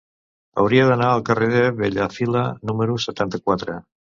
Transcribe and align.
Hauria 0.61 0.87
d'anar 0.91 1.09
al 1.17 1.21
carrer 1.27 1.51
de 1.55 1.61
Bellafila 1.83 2.43
número 2.71 2.99
setanta-quatre. 3.07 3.79